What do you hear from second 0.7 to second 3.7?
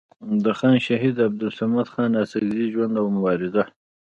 شهید عبدالصمد خان اڅکزي ژوند او مبارزه